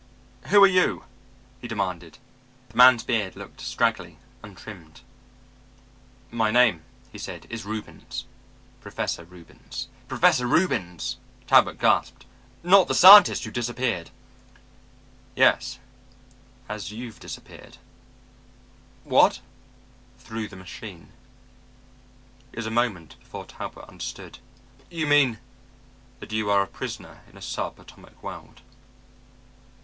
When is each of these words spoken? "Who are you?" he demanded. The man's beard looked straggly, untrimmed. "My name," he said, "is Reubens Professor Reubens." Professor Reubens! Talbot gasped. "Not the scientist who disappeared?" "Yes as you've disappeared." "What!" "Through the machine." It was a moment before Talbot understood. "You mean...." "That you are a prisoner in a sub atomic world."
"Who 0.47 0.63
are 0.63 0.67
you?" 0.67 1.03
he 1.59 1.67
demanded. 1.67 2.17
The 2.69 2.77
man's 2.77 3.03
beard 3.03 3.35
looked 3.35 3.61
straggly, 3.61 4.17
untrimmed. 4.41 5.01
"My 6.31 6.49
name," 6.49 6.81
he 7.11 7.19
said, 7.19 7.45
"is 7.51 7.65
Reubens 7.65 8.25
Professor 8.79 9.23
Reubens." 9.25 9.89
Professor 10.07 10.47
Reubens! 10.47 11.17
Talbot 11.45 11.77
gasped. 11.77 12.25
"Not 12.63 12.87
the 12.87 12.95
scientist 12.95 13.43
who 13.43 13.51
disappeared?" 13.51 14.09
"Yes 15.35 15.77
as 16.67 16.91
you've 16.91 17.19
disappeared." 17.19 17.77
"What!" 19.03 19.39
"Through 20.17 20.47
the 20.47 20.55
machine." 20.55 21.09
It 22.53 22.57
was 22.57 22.65
a 22.65 22.71
moment 22.71 23.17
before 23.19 23.45
Talbot 23.45 23.85
understood. 23.87 24.39
"You 24.89 25.05
mean...." 25.05 25.37
"That 26.19 26.31
you 26.33 26.49
are 26.49 26.63
a 26.63 26.67
prisoner 26.67 27.21
in 27.29 27.37
a 27.37 27.41
sub 27.43 27.79
atomic 27.79 28.23
world." 28.23 28.61